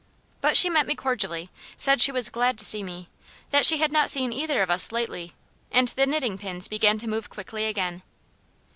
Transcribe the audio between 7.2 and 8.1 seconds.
quickly again.